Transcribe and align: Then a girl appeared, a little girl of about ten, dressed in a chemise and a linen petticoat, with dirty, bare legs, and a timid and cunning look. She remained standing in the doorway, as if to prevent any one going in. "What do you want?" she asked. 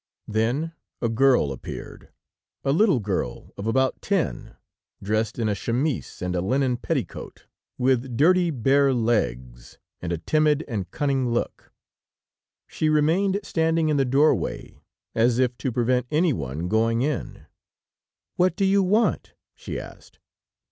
Then 0.27 0.71
a 0.99 1.09
girl 1.09 1.51
appeared, 1.51 2.09
a 2.63 2.71
little 2.71 2.97
girl 2.99 3.53
of 3.55 3.67
about 3.67 4.01
ten, 4.01 4.55
dressed 4.99 5.37
in 5.37 5.47
a 5.47 5.53
chemise 5.53 6.23
and 6.23 6.35
a 6.35 6.41
linen 6.41 6.77
petticoat, 6.77 7.45
with 7.77 8.17
dirty, 8.17 8.49
bare 8.49 8.95
legs, 8.95 9.77
and 10.01 10.11
a 10.11 10.17
timid 10.17 10.65
and 10.67 10.89
cunning 10.89 11.29
look. 11.29 11.71
She 12.65 12.89
remained 12.89 13.41
standing 13.43 13.89
in 13.89 13.97
the 13.97 14.03
doorway, 14.03 14.81
as 15.13 15.37
if 15.37 15.55
to 15.59 15.71
prevent 15.71 16.07
any 16.09 16.33
one 16.33 16.67
going 16.67 17.03
in. 17.03 17.45
"What 18.37 18.55
do 18.55 18.65
you 18.65 18.81
want?" 18.81 19.33
she 19.53 19.79
asked. 19.79 20.17